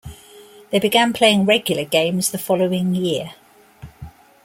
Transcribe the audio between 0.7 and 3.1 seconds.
They began playing regular games the following